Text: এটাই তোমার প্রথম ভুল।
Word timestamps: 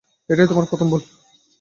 এটাই 0.29 0.47
তোমার 0.47 0.65
প্রথম 0.65 0.87
ভুল। 0.89 1.01